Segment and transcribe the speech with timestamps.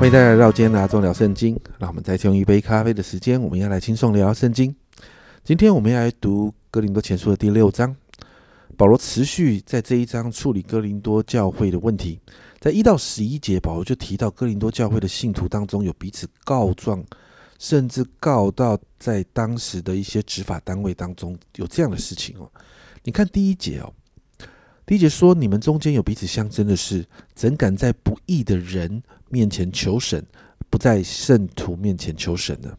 [0.00, 1.60] 欢迎大家来到今天的阿忠聊圣经。
[1.78, 4.74] 让我们再用一杯咖啡的时间，我们要来轻松聊圣经。
[5.44, 7.94] 今天我们要来读哥林多前书的第六章。
[8.78, 12.18] 保罗持续在这一章处理哥林多教会的问题。
[12.60, 17.04] 在一到十一节，保罗就提到哥林多教会的信徒当中有彼此告状，
[17.58, 22.50] 甚至告到在当时的一些执法单位当中有这样的事情哦。
[23.04, 23.92] 你看第一节哦，
[24.86, 30.24] 第一节说：“你们中间有彼此相争的事，怎敢在不义的人面前求审，
[30.68, 32.76] 不在圣徒面前求审呢？”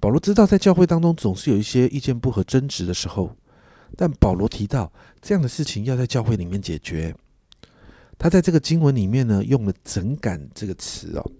[0.00, 3.34] 保罗知道，在教会当中总是有一些意见不合、争执的时候。
[3.96, 7.14] 但保罗提到这样的事情要在教会里面解决，
[8.18, 11.30] 他在这个经文里面呢用了“怎敢”这个词哦。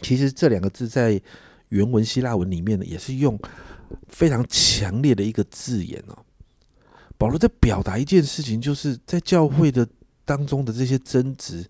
[0.00, 1.20] 其实这两个字在
[1.70, 3.38] 原文希腊文里面呢也是用
[4.08, 6.16] 非常强烈的一个字眼哦。
[7.20, 9.86] 保罗在表达一件事情，就是在教会的
[10.24, 11.62] 当中的这些争执，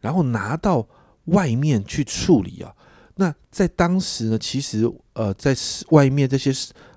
[0.00, 0.84] 然后拿到
[1.26, 2.74] 外面去处理啊。
[3.14, 5.56] 那在当时呢，其实呃，在
[5.90, 6.52] 外面这些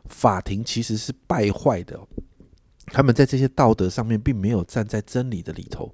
[0.05, 1.99] 法庭其实是败坏的，
[2.87, 5.91] 他们在这些道德上面并没有站在真理的里头，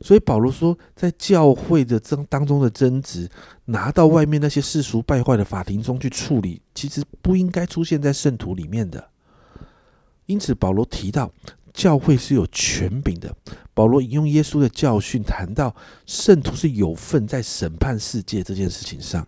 [0.00, 3.28] 所以保罗说，在教会的争当中的争执，
[3.64, 9.08] 拿到外面那些世俗败坏的法庭中去处理，其实不应该出现在圣徒里面的。
[10.32, 11.30] 因此，保罗提到
[11.74, 13.34] 教会是有权柄的。
[13.74, 15.74] 保罗引用耶稣的教训，谈到
[16.06, 19.26] 圣徒是有份在审判世界这件事情上。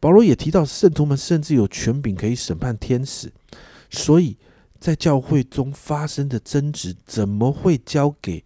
[0.00, 3.30] 保罗也提到，圣徒们甚至有权柄可以审判天使，
[3.90, 4.36] 所以
[4.78, 8.42] 在教会中发生的争执，怎么会交给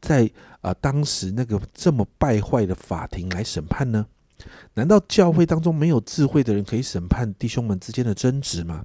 [0.00, 0.30] 在
[0.60, 4.06] 啊当时那个这么败坏的法庭来审判呢？
[4.74, 8.84] 难道教会当中没有智慧的人可以审判弟兄们之间的争执吗？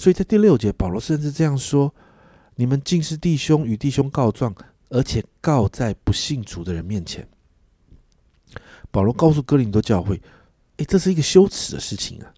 [0.00, 1.94] 所以在第六节，保罗甚至这样说
[2.56, 4.54] ：“你们竟是弟兄与弟兄告状，
[4.88, 7.28] 而且告在不信主的人面前。”
[8.90, 10.18] 保罗告诉哥林多教会。
[10.78, 12.32] 哎，这是一个羞耻的事情啊！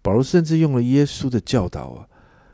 [0.00, 2.08] 保罗甚至用了耶稣的教导啊，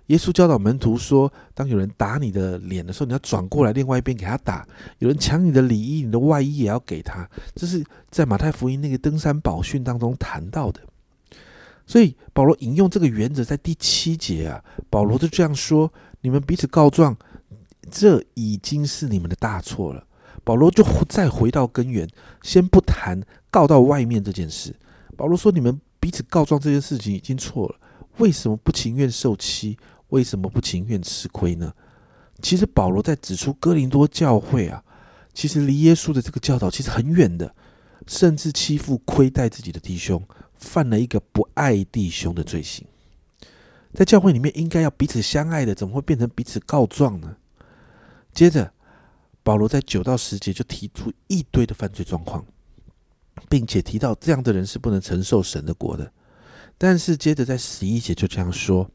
[0.07, 4.67] 耶稣教导门徒说：当有人打你的脸的时候，你要转过来另外一边给他打；
[4.99, 7.31] 有人抢你的礼衣，你的外衣也要给他。
[7.55, 10.81] 这是在马太福音那个登山宝训当中谈到的。
[11.91, 17.17] 所以保罗引用这个原则，在第七节啊，保罗就这样说：你们彼此告状，
[17.91, 20.07] 这已经是你们的大错了。
[20.45, 22.09] 保罗就再回到根源，
[22.45, 23.21] 先不谈。
[23.51, 24.73] 告到外面这件事，
[25.17, 27.75] 保罗说：“你们彼此告状这件事情已经错了，
[28.19, 29.77] 为什么不情愿受欺？
[30.11, 31.73] 为什么不情愿吃亏呢？”
[32.41, 34.81] 其实保罗在指出哥林多教会啊，
[35.35, 37.53] 其实离耶稣的这个教导其实很远的，
[38.07, 40.23] 甚至欺负亏待自己的弟兄，
[40.61, 42.87] 犯了一个不爱弟兄的罪行。
[43.93, 47.37] 在教会里面应该要彼此相爱的，怎么会变成彼此告状呢？
[48.33, 48.73] 接着，
[49.43, 52.45] 保罗在九到十节就提出一堆的犯罪状况。
[53.49, 56.13] 并且提到这样的人是不能承受神的国的，
[56.77, 58.89] 但是接着在十一节就这样说：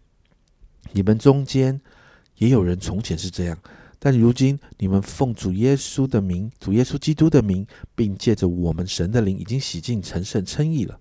[0.92, 1.82] 你们中间
[2.36, 3.58] 也有人从前是这样，
[3.97, 7.66] 但如今你们奉主耶稣的名，主耶稣基督的名，
[7.96, 11.00] 并借着我们神的灵，已经洗净成圣称义了。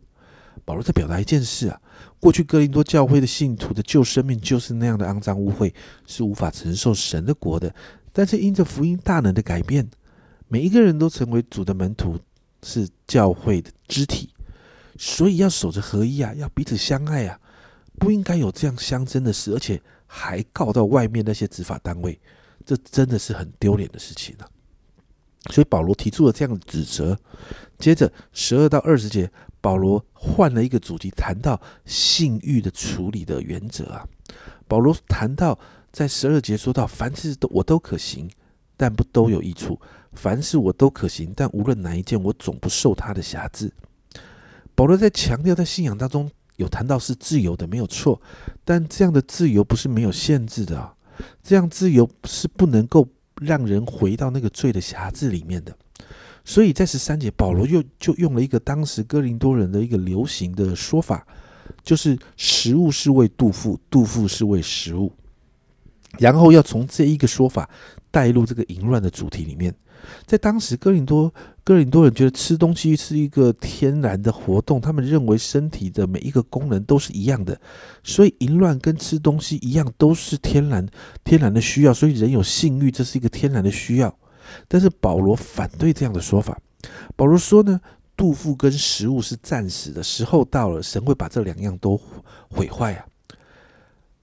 [0.65, 1.81] 保罗在表达一件事啊，
[2.21, 5.73] 过去哥林多教会的信徒的旧生命就是那样的肮脏污秽，
[6.07, 7.75] 是无法承受神的国的。
[8.13, 9.89] 但是因着福音大能的改变，
[10.49, 12.19] 每一个人都成为主的门徒。
[12.67, 14.31] 是教会的肢体，
[14.99, 17.39] 所以要守着合一啊，要彼此相爱啊，
[17.99, 22.19] 不应该有这样相争的事，而且还告到外面那些执法单位，
[22.65, 24.49] 这真的是很丢脸的事情啊。
[25.51, 27.19] 所以保罗提出了这样的指责。
[27.79, 34.07] 接着十二到二十节，保罗换了一个主题，谈到性欲的处理的原则啊。
[34.67, 35.59] 保罗谈到
[35.93, 38.31] 在十二节说到，凡事都我都可行，
[38.77, 39.79] 但不都有益处。
[40.13, 43.73] 凡事我都可行，但无论哪一件，我总不受他的辖制。
[44.75, 48.21] 保罗在强调，在信仰当中有谈到是自由的，没有错。
[48.65, 50.95] 但这样的自由不是没有限制的啊，
[51.43, 53.07] 这样自由是不能够
[53.41, 55.77] 让人回到那个罪的辖制里面的。
[56.45, 61.27] 所以在十三节，保罗又就用了一个当时哥林多人的一个流行的说法，
[61.83, 65.11] 就是食物是为杜甫，杜甫是为食物，
[66.19, 67.69] 然后要从这一个说法
[68.11, 69.75] 带入这个淫乱的主题里面。
[70.27, 71.33] 在当时，哥林多
[71.65, 77.59] 哥林多人觉得吃东西是一个天然的活动，他们认为身体的每一个功能都是一样的，
[78.03, 80.87] 所以淫乱跟吃东西一样，都是天然
[81.25, 81.95] 天然的需要。
[81.95, 84.15] 所以人有性欲，这是一个天然的需要。
[84.69, 86.61] 但是保罗反对这样的说法。
[87.17, 87.81] 保罗说呢，
[88.15, 91.99] 杜甫跟食物是暂时的，时候到了，神会把这两样都
[92.51, 93.07] 毁坏啊。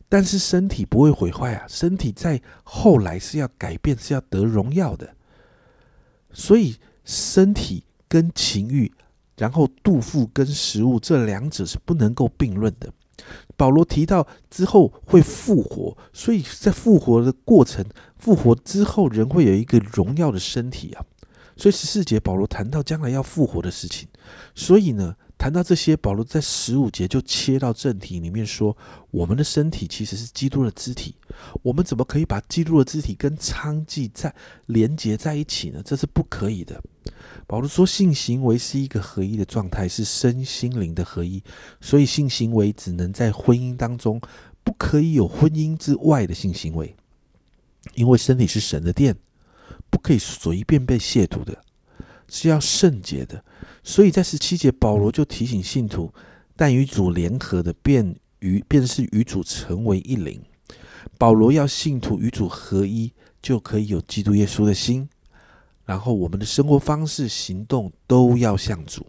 [0.08, 5.10] 但是身体不会毁坏啊，身体在后来是要改变，是要得荣耀的。
[6.32, 8.92] 所以，身体跟情欲
[9.38, 12.92] 然后肚腹跟食物这两者是不能够并论的。
[13.56, 17.86] 保罗提到之后会复活，所以在复活的过程，
[18.18, 21.06] 复活之后人会有一个荣耀的身体啊。
[21.56, 24.08] 所以十四节保罗谈到将来要复活的事情，
[24.56, 25.16] 所以呢。
[25.42, 28.78] 谈到这些，保罗在十五节就切到正题里面说：
[29.10, 31.16] 我们的身体其实是基督的肢体，
[31.64, 34.32] 我们怎么可以把基督的肢体跟娼妓在
[34.68, 35.82] 连接在一起呢？
[35.84, 36.80] 这是不可以的。
[37.48, 41.42] 保罗说，性行为是一个合一的状态，是身心灵的合一，
[41.80, 44.22] 所以性行为只能在婚姻当中，
[44.64, 46.96] 不可以有婚姻之外的性行为，
[47.96, 49.18] 因为身体是神的殿，
[49.90, 51.64] 不可以随便被亵渎的。
[52.34, 53.44] 是要圣洁的，
[53.84, 56.12] 所以在十七节，保罗就提醒信徒：
[56.56, 60.42] 但与主联合的，便与便是与主成为一灵。
[61.18, 63.12] 保罗要信徒与主合一，
[63.42, 65.10] 就可以有基督耶稣的心。
[65.86, 69.06] 然后，我们的生活方式、行动都要像主。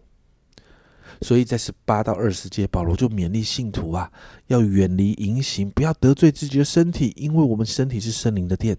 [1.21, 4.11] 所以在十八到二十节，保罗就勉励信徒啊，
[4.49, 8.77] 要远离淫行，不要得罪自己的身体，因为我们身体是圣灵的殿。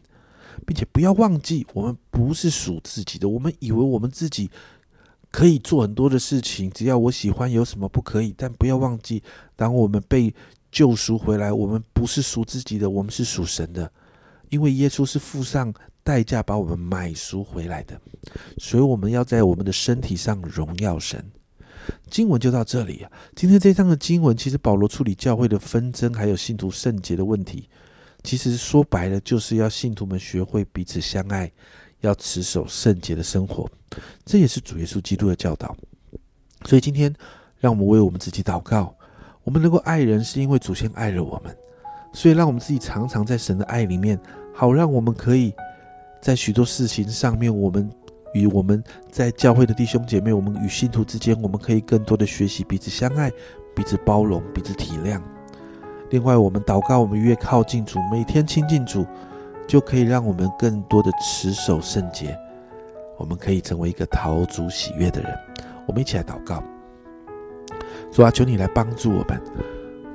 [0.65, 3.27] 并且不要忘记，我们不是属自己的。
[3.27, 4.49] 我们以为我们自己
[5.31, 8.33] 可以做很多的事情，只要我喜欢，有什么不可以？
[8.37, 9.21] 但不要忘记，
[9.55, 10.33] 当我们被
[10.71, 13.91] 救赎回来，我们不是属自己的，我们是属神的。
[14.49, 15.73] 因为耶稣是付上
[16.03, 17.99] 代价把我们买赎回来的，
[18.59, 21.23] 所以我们要在我们的身体上荣耀神。
[22.09, 23.11] 经文就到这里啊。
[23.35, 27.67] 今天这章的经文，其实保罗处理教会的纷争，还有信徒圣洁的问题。
[28.23, 31.51] 其实说白了，就是要信徒们学会彼此相爱，
[31.99, 33.69] 要持守圣洁的生活。
[34.25, 35.75] 这也是主耶稣基督的教导。
[36.65, 37.13] 所以今天，
[37.59, 38.95] 让我们为我们自己祷告。
[39.43, 41.53] 我们能够爱人，是因为祖先爱了我们。
[42.13, 44.17] 所以，让我们自己常常在神的爱里面，
[44.53, 45.53] 好让我们可以
[46.21, 47.91] 在许多事情上面，我们
[48.33, 48.81] 与我们
[49.11, 53.29] 在教会的弟兄姐妹，我们与信徒之间，我们可以更多的学习彼此相爱、
[53.75, 55.21] 彼此包容、彼此体谅。
[56.13, 59.03] 另外，我们祷告，我们越靠近主，每天亲近主，
[59.65, 62.37] 就可以让我们更多的持守圣洁。
[63.17, 65.35] 我们可以成为一个陶主喜悦的人。
[65.87, 66.61] 我们一起来祷告，
[68.11, 69.41] 主啊，求你来帮助我们。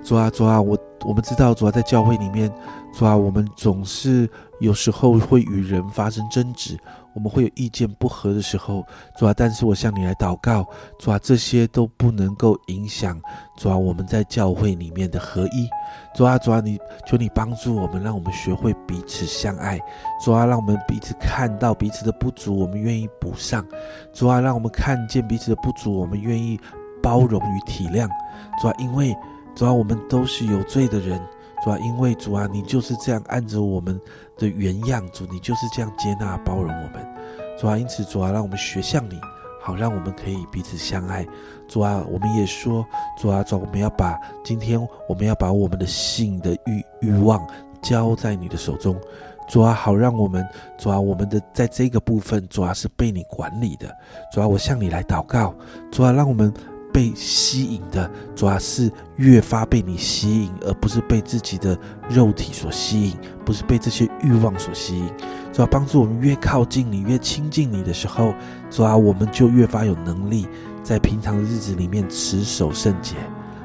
[0.01, 2.49] 主啊，主啊，我我们知道，主啊，在教会里面，
[2.95, 6.77] 主啊，我们总是有时候会与人发生争执。
[7.15, 10.65] 我们会有意见不合的时候，主啊，但是我向你来祷告，
[11.01, 13.21] 主啊，这些都不能够影响
[13.57, 15.69] 主啊我们在教会里面的合一。
[16.15, 16.79] 主啊，主啊，你
[17.09, 19.81] 求你帮助我们，让我们学会彼此相爱。
[20.25, 23.67] 主啊，让我们彼此看到彼此的不足，我们愿意补上。
[24.13, 26.61] 主啊，让我们看见彼此的不足，我们愿意
[27.03, 28.09] 包容与体谅。
[28.63, 29.17] 主啊，因为
[29.57, 31.21] 主啊，我们都是有罪的人。
[31.65, 34.01] 主啊，因为主啊，你就是这样按着我们
[34.37, 37.07] 的原样，主你就是这样接纳包容我们。
[37.59, 39.19] 主啊，因此主啊，让我们学像你，
[39.61, 41.27] 好让我们可以彼此相爱。
[41.67, 42.87] 主啊，我们也说，
[43.21, 47.45] 主啊，主我们要把今天我们要把我们的性的欲欲望
[47.83, 48.97] 交在你的手中。
[49.49, 50.47] 主啊，好让我们
[50.79, 53.93] 主啊，我们的在这个部分主啊是被你管理的。
[54.33, 55.53] 主啊，我向你来祷告。
[55.91, 56.55] 主啊，让我们。
[56.99, 61.79] 被吸引的主要是越发被你吸引，而不是被自己的
[62.11, 65.09] 肉体所吸引，不是被这些欲望所吸引。
[65.53, 68.35] 主要帮助我们越靠近你，越亲近你的时候，
[68.69, 70.49] 主要我们就越发有能力
[70.83, 73.15] 在平常的日子里面持守圣洁，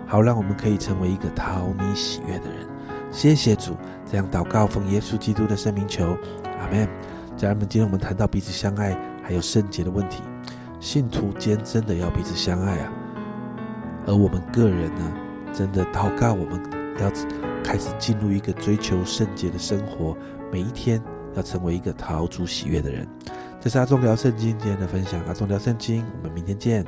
[0.06, 2.68] 好让我们可以成为一个讨你喜悦的人。
[3.12, 3.76] 谢谢主，
[4.08, 6.16] 这样祷告奉耶稣基督的圣名求，
[6.60, 6.88] 阿门。
[7.36, 10.22] 家人们，今天我们谈到彼此相爱还有圣洁的问题，
[10.80, 12.94] 信徒间真的要彼此相爱啊。
[14.06, 15.14] 而我们个人呢，
[15.54, 16.62] 真的祷告，我们
[17.00, 17.12] 要
[17.64, 20.18] 开始进入一个追求圣洁的生活，
[20.52, 21.02] 每一天
[21.36, 23.08] 要成为一个逃出喜悦的人。
[23.62, 26.86] 这是阿忠聊圣经今天的分享，阿忠聊圣经，我们明天见。